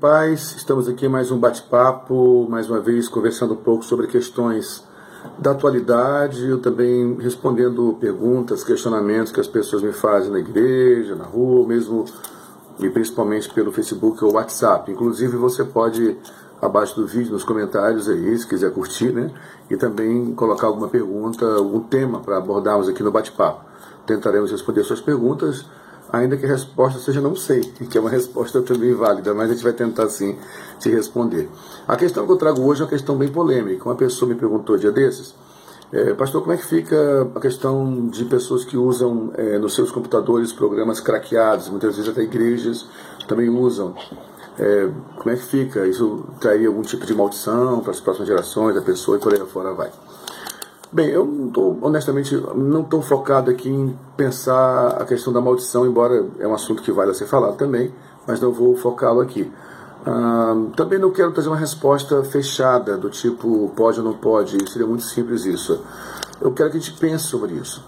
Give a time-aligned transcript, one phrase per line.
[0.00, 4.86] Paz, estamos aqui mais um bate-papo, mais uma vez conversando um pouco sobre questões
[5.40, 11.24] da atualidade, eu também respondendo perguntas, questionamentos que as pessoas me fazem na igreja, na
[11.24, 12.04] rua, mesmo
[12.78, 14.88] e principalmente pelo Facebook ou WhatsApp.
[14.92, 16.16] Inclusive você pode
[16.60, 19.32] abaixo do vídeo nos comentários aí, se quiser curtir, né?
[19.68, 23.64] E também colocar alguma pergunta, algum tema para abordarmos aqui no bate-papo.
[24.06, 25.66] Tentaremos responder suas perguntas
[26.10, 29.52] ainda que a resposta seja não sei, que é uma resposta também válida, mas a
[29.54, 30.36] gente vai tentar sim
[30.78, 31.48] te responder.
[31.86, 33.84] A questão que eu trago hoje é uma questão bem polêmica.
[33.84, 35.34] Uma pessoa me perguntou dia desses,
[35.92, 39.90] é, pastor, como é que fica a questão de pessoas que usam é, nos seus
[39.90, 42.86] computadores programas craqueados, muitas vezes até igrejas
[43.28, 43.94] também usam.
[44.58, 45.86] É, como é que fica?
[45.86, 49.40] Isso traria algum tipo de maldição para as próximas gerações da pessoa e por aí
[49.46, 49.90] fora vai.
[50.92, 55.86] Bem, eu não estou, honestamente, não estou focado aqui em pensar a questão da maldição,
[55.86, 57.94] embora é um assunto que vale a ser falado também,
[58.26, 59.50] mas não vou focá-lo aqui.
[60.04, 64.86] Ah, também não quero trazer uma resposta fechada, do tipo pode ou não pode, seria
[64.86, 65.80] muito simples isso.
[66.38, 67.82] Eu quero que a gente pense sobre isso.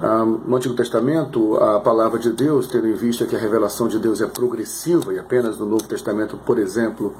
[0.00, 3.98] Ah, no Antigo Testamento, a palavra de Deus, tendo em vista que a revelação de
[3.98, 7.14] Deus é progressiva, e apenas no Novo Testamento, por exemplo,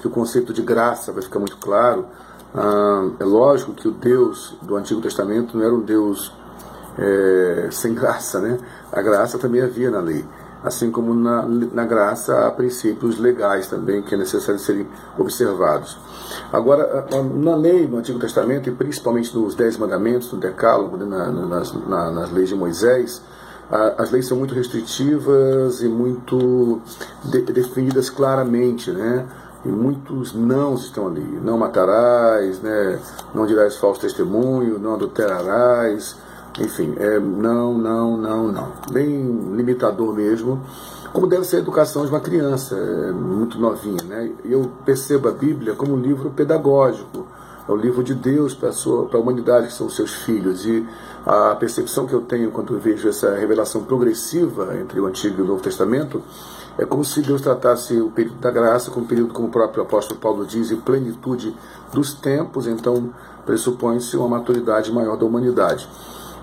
[0.00, 2.06] que o conceito de graça vai ficar muito claro,
[2.54, 6.32] ah, é lógico que o Deus do Antigo Testamento não era um Deus
[6.98, 8.58] é, sem graça, né?
[8.92, 10.24] A graça também havia na lei.
[10.62, 15.96] Assim como na, na graça há princípios legais também que é necessário serem observados.
[16.52, 21.30] Agora, na lei, no Antigo Testamento, e principalmente nos Dez Mandamentos, no Decálogo, né, na,
[21.30, 23.22] nas, na, nas leis de Moisés,
[23.96, 26.80] as leis são muito restritivas e muito
[27.24, 29.26] de, definidas claramente, né?
[29.68, 31.20] E muitos não estão ali.
[31.44, 32.98] Não matarás, né?
[33.34, 36.16] não dirás falso testemunho, não adulterarás.
[36.58, 38.72] Enfim, é não, não, não, não.
[38.90, 40.60] Bem limitador mesmo.
[41.12, 44.02] Como deve ser a educação de uma criança, é muito novinha.
[44.04, 44.32] Né?
[44.42, 47.26] Eu percebo a Bíblia como um livro pedagógico.
[47.68, 50.64] É o livro de Deus para a humanidade, que são os seus filhos.
[50.64, 50.86] E
[51.26, 55.46] a percepção que eu tenho quando vejo essa revelação progressiva entre o Antigo e o
[55.46, 56.22] Novo Testamento
[56.78, 60.20] é como se Deus tratasse o período da graça como período, como o próprio apóstolo
[60.20, 61.54] Paulo diz, de plenitude
[61.92, 63.12] dos tempos, então
[63.44, 65.88] pressupõe-se uma maturidade maior da humanidade.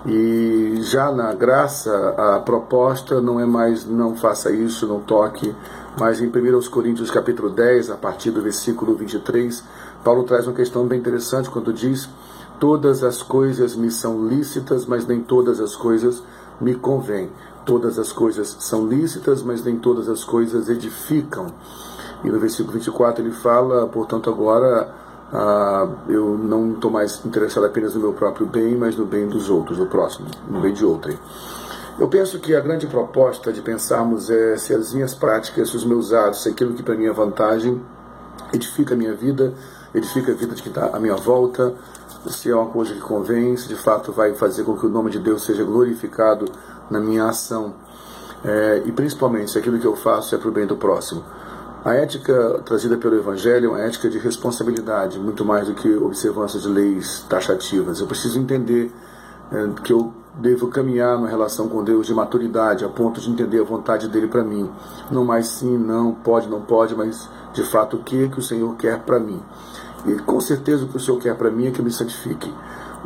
[0.04, 5.52] E já na graça, a proposta não é mais não faça isso, não toque,
[5.98, 9.64] mas em 1 Coríntios capítulo 10, a partir do versículo 23,
[10.06, 12.08] Paulo traz uma questão bem interessante quando diz:
[12.60, 16.22] Todas as coisas me são lícitas, mas nem todas as coisas
[16.60, 17.28] me convêm
[17.66, 21.48] todas as coisas são lícitas, mas nem todas as coisas edificam.
[22.24, 24.88] E no versículo 24 ele fala, portanto, agora
[25.32, 29.50] ah, eu não estou mais interessado apenas no meu próprio bem, mas no bem dos
[29.50, 31.18] outros, do próximo, no bem de outrem.
[31.98, 35.84] Eu penso que a grande proposta de pensarmos é se as minhas práticas, se os
[35.84, 37.82] meus atos, se aquilo que para mim é vantagem,
[38.52, 39.52] edifica a minha vida,
[39.96, 41.74] edifica a vida de quem está à minha volta,
[42.28, 45.10] se é uma coisa que convém, se de fato vai fazer com que o nome
[45.10, 46.46] de Deus seja glorificado
[46.90, 47.74] na minha ação.
[48.44, 51.24] É, e principalmente se aquilo que eu faço é para o bem do próximo.
[51.84, 56.58] A ética trazida pelo Evangelho é uma ética de responsabilidade, muito mais do que observância
[56.58, 58.00] de leis taxativas.
[58.00, 58.92] Eu preciso entender
[59.52, 63.60] é, que eu devo caminhar numa relação com Deus de maturidade, a ponto de entender
[63.60, 64.68] a vontade dele para mim.
[65.10, 68.74] Não mais sim, não, pode, não pode, mas de fato o que, que o Senhor
[68.76, 69.40] quer para mim.
[70.06, 72.52] E com certeza o que o Senhor quer para mim é que eu me santifique.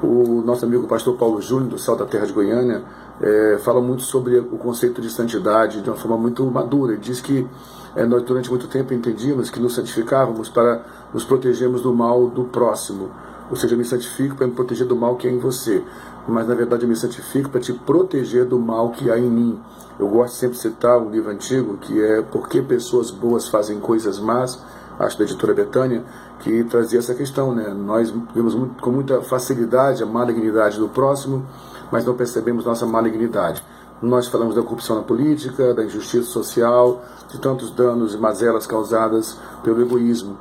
[0.02, 2.82] O nosso amigo pastor Paulo Júnior, do Sal da Terra de Goiânia,
[3.20, 6.92] é, fala muito sobre o conceito de santidade de uma forma muito madura.
[6.92, 7.46] Ele diz que
[7.94, 12.44] é, nós durante muito tempo entendíamos que nos santificávamos para nos protegermos do mal do
[12.44, 13.10] próximo.
[13.50, 15.82] Ou seja, eu me santifico para me proteger do mal que é em você.
[16.28, 19.58] Mas na verdade eu me santifico para te proteger do mal que há em mim.
[19.98, 23.80] Eu gosto sempre de citar um livro antigo que é Por que Pessoas Boas Fazem
[23.80, 24.62] Coisas Más,
[25.00, 26.04] acho da editora Betânia,
[26.40, 27.54] que trazia essa questão.
[27.54, 27.68] Né?
[27.68, 31.44] Nós vemos muito, com muita facilidade a malignidade do próximo
[31.90, 33.62] mas não percebemos nossa malignidade.
[34.00, 39.36] Nós falamos da corrupção na política, da injustiça social, de tantos danos e mazelas causadas
[39.62, 40.38] pelo egoísmo.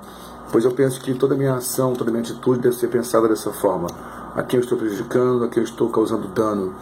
[0.51, 3.87] Pois eu penso que toda minha ação, toda minha atitude deve ser pensada dessa forma.
[4.35, 6.73] A quem eu estou prejudicando, a quem eu estou causando dano.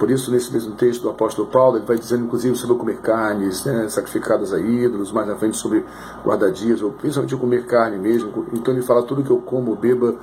[0.00, 3.62] Por isso, nesse mesmo texto do apóstolo Paulo, ele vai dizendo, inclusive, sobre comer carnes
[3.66, 5.84] né, sacrificadas a ídolos, mais na frente sobre
[6.24, 8.46] guardadias, ou principalmente comer carne mesmo.
[8.54, 10.14] Então, ele fala tudo que eu como, beba,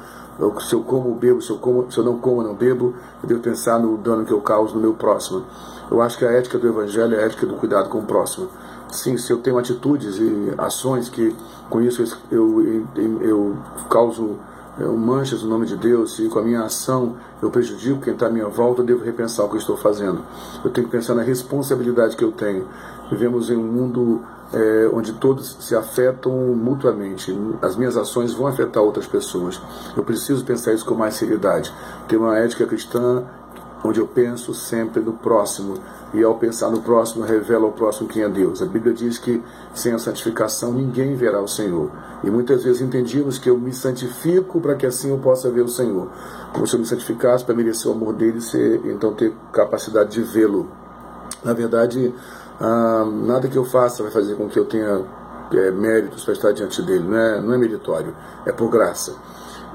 [0.61, 3.39] se eu como, bebo, se eu, como, se eu não como, não bebo, eu devo
[3.39, 5.43] pensar no dano que eu causo no meu próximo.
[5.91, 8.49] Eu acho que a ética do evangelho é a ética do cuidado com o próximo.
[8.91, 11.35] Sim, se eu tenho atitudes e ações que
[11.69, 12.01] com isso
[12.31, 13.57] eu, eu, eu
[13.91, 14.39] causo
[14.79, 18.27] eu manchas o nome de Deus, se com a minha ação eu prejudico quem está
[18.27, 20.23] à minha volta, eu devo repensar o que eu estou fazendo.
[20.63, 22.67] Eu tenho que pensar na responsabilidade que eu tenho.
[23.09, 24.21] Vivemos em um mundo
[24.53, 27.37] é, onde todos se afetam mutuamente.
[27.61, 29.61] As minhas ações vão afetar outras pessoas.
[29.95, 31.73] Eu preciso pensar isso com mais seriedade.
[32.07, 33.23] Ter uma ética cristã
[33.87, 35.75] onde eu penso sempre no próximo.
[36.13, 38.61] E ao pensar no próximo, revela ao próximo quem é Deus.
[38.61, 39.43] A Bíblia diz que
[39.73, 41.91] sem a santificação ninguém verá o Senhor.
[42.23, 45.67] E muitas vezes entendíamos que eu me santifico para que assim eu possa ver o
[45.67, 46.09] Senhor.
[46.53, 50.21] Como se eu me santificasse para merecer o amor dele e então ter capacidade de
[50.21, 50.67] vê-lo.
[51.43, 52.13] Na verdade,
[52.59, 55.05] ah, nada que eu faça vai fazer com que eu tenha
[55.51, 57.03] é, méritos para estar diante dele.
[57.07, 59.15] Não é, não é meritório, é por graça.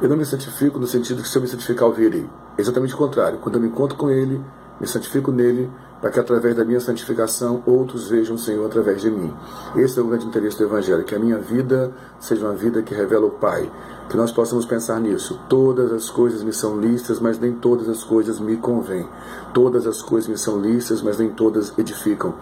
[0.03, 2.29] Eu não me santifico no sentido que se eu me santificar eu virei.
[2.59, 3.39] Exatamente o contrário.
[3.39, 4.45] Quando eu me encontro com ele,
[4.81, 5.71] me santifico nele,
[6.01, 9.33] para que através da minha santificação outros vejam o Senhor através de mim.
[9.77, 12.93] Esse é o grande interesse do Evangelho, que a minha vida seja uma vida que
[12.93, 13.71] revela o Pai.
[14.09, 15.39] Que nós possamos pensar nisso.
[15.49, 19.09] Todas as coisas me são listas, mas nem todas as coisas me convêm.
[19.55, 22.35] Todas as coisas me são listas, mas nem todas edificam.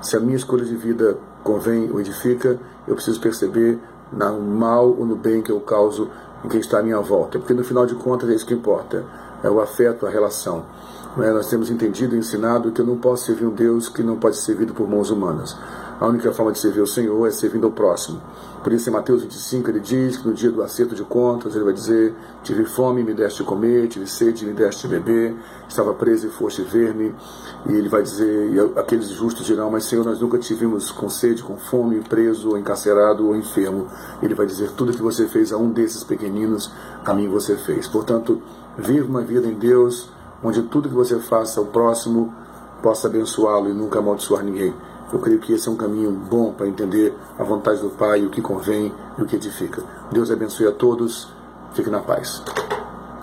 [0.00, 3.80] Se a minha escolha de vida convém ou edifica, eu preciso perceber
[4.12, 6.08] no mal ou no bem que eu causo
[6.44, 7.38] em quem está à minha volta.
[7.38, 9.04] Porque no final de contas é isso que importa:
[9.42, 10.64] é o afeto, a relação.
[11.18, 11.32] É?
[11.32, 14.36] Nós temos entendido e ensinado que eu não posso servir um Deus que não pode
[14.36, 15.56] ser servido por mãos humanas.
[16.00, 18.22] A única forma de servir o Senhor é servindo ao próximo.
[18.62, 21.64] Por isso, em Mateus 25, ele diz que no dia do acerto de contas, ele
[21.64, 25.34] vai dizer: Tive fome, me deste comer, tive sede, me deste beber,
[25.68, 27.14] estava preso e foste ver-me.
[27.68, 31.08] E ele vai dizer: e aqueles justos dirão, mas Senhor, nós nunca te vimos com
[31.10, 33.86] sede, com fome, preso, ou encarcerado ou enfermo.
[34.22, 36.70] Ele vai dizer: Tudo que você fez a um desses pequeninos,
[37.04, 37.86] a mim você fez.
[37.88, 38.40] Portanto,
[38.78, 40.08] viva uma vida em Deus,
[40.42, 42.32] onde tudo que você faça ao próximo
[42.82, 44.74] possa abençoá-lo e nunca amaldiçoar ninguém.
[45.12, 48.30] Eu creio que esse é um caminho bom para entender a vontade do Pai, o
[48.30, 49.82] que convém e o que edifica.
[50.10, 51.28] Deus abençoe a todos.
[51.72, 52.42] Fique na paz.